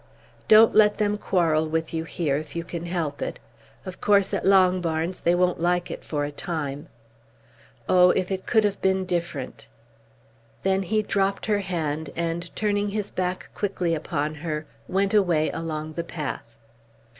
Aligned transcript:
Don't 0.47 0.73
let 0.73 0.97
them 0.97 1.15
quarrel 1.15 1.67
with 1.69 1.93
you 1.93 2.05
here 2.05 2.35
if 2.35 2.55
you 2.55 2.63
can 2.63 2.87
help 2.87 3.21
it. 3.21 3.37
Of 3.85 4.01
course 4.01 4.33
at 4.33 4.43
Longbarns 4.47 5.19
they 5.19 5.35
won't 5.35 5.59
like 5.59 5.91
it 5.91 6.03
for 6.03 6.25
a 6.25 6.31
time. 6.31 6.87
Oh, 7.87 8.09
if 8.09 8.31
it 8.31 8.47
could 8.47 8.63
have 8.63 8.81
been 8.81 9.05
different!" 9.05 9.67
Then 10.63 10.81
he 10.81 11.03
dropped 11.03 11.45
her 11.45 11.59
hand, 11.59 12.09
and 12.15 12.49
turning 12.55 12.89
his 12.89 13.11
back 13.11 13.51
quickly 13.53 13.93
upon 13.93 14.33
her, 14.33 14.65
went 14.87 15.13
away 15.13 15.51
along 15.51 15.93
the 15.93 16.03
path. 16.03 16.55